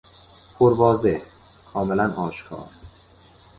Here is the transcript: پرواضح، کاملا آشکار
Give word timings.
پرواضح، 0.59 1.21
کاملا 1.73 2.07
آشکار 2.17 2.67